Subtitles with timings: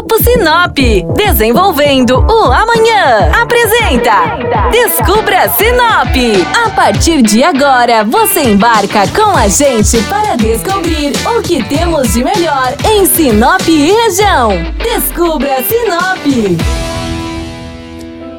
[0.00, 0.78] Grupo Sinop,
[1.14, 3.30] desenvolvendo o amanhã.
[3.38, 6.16] Apresenta Descubra Sinop.
[6.64, 12.24] A partir de agora, você embarca com a gente para descobrir o que temos de
[12.24, 14.52] melhor em Sinop e região.
[14.82, 16.58] Descubra Sinop.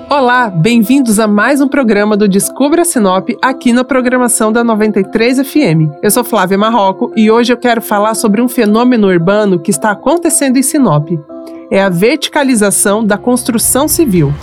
[0.09, 5.93] Olá, bem-vindos a mais um programa do Descubra Sinop aqui na programação da 93 FM.
[6.01, 9.91] Eu sou Flávia Marroco e hoje eu quero falar sobre um fenômeno urbano que está
[9.91, 11.07] acontecendo em Sinop.
[11.73, 14.33] É a verticalização da construção civil.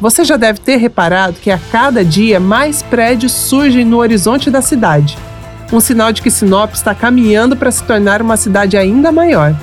[0.00, 4.62] Você já deve ter reparado que a cada dia mais prédios surgem no horizonte da
[4.62, 5.18] cidade.
[5.70, 9.54] Um sinal de que Sinop está caminhando para se tornar uma cidade ainda maior.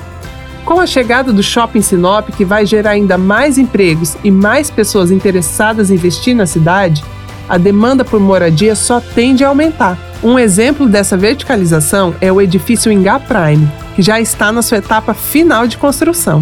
[0.64, 5.10] Com a chegada do Shopping Sinop, que vai gerar ainda mais empregos e mais pessoas
[5.10, 7.02] interessadas em investir na cidade,
[7.48, 9.98] a demanda por moradia só tende a aumentar.
[10.22, 15.12] Um exemplo dessa verticalização é o edifício Ingá Prime, que já está na sua etapa
[15.12, 16.40] final de construção.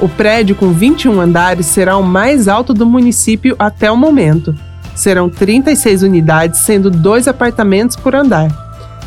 [0.00, 4.54] O prédio, com 21 andares, será o mais alto do município até o momento.
[4.94, 8.48] Serão 36 unidades, sendo dois apartamentos por andar.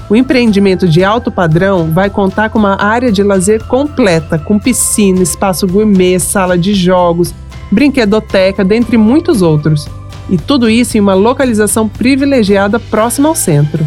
[0.07, 5.23] O empreendimento de alto padrão vai contar com uma área de lazer completa, com piscina,
[5.23, 7.33] espaço gourmet, sala de jogos,
[7.71, 9.87] brinquedoteca, dentre muitos outros.
[10.29, 13.83] E tudo isso em uma localização privilegiada próxima ao centro.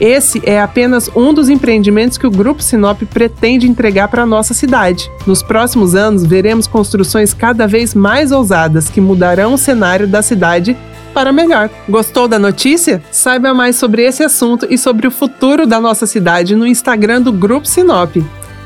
[0.00, 4.54] Esse é apenas um dos empreendimentos que o Grupo Sinop pretende entregar para a nossa
[4.54, 5.10] cidade.
[5.26, 10.76] Nos próximos anos, veremos construções cada vez mais ousadas que mudarão o cenário da cidade
[11.12, 11.68] para melhor.
[11.88, 13.02] Gostou da notícia?
[13.10, 17.32] Saiba mais sobre esse assunto e sobre o futuro da nossa cidade no Instagram do
[17.32, 18.16] Grupo Sinop.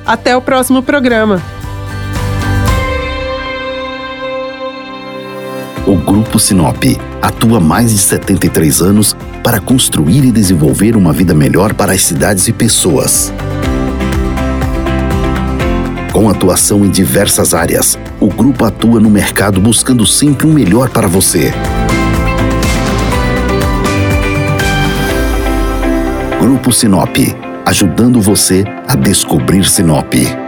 [0.04, 1.40] Até o próximo programa.
[5.86, 6.84] O Grupo Sinop
[7.22, 12.48] atua mais de 73 anos para construir e desenvolver uma vida melhor para as cidades
[12.48, 13.32] e pessoas.
[16.12, 20.90] Com atuação em diversas áreas, o grupo atua no mercado buscando sempre o um melhor
[20.90, 21.52] para você.
[26.38, 27.16] Grupo Sinop,
[27.64, 30.41] ajudando você a descobrir Sinop.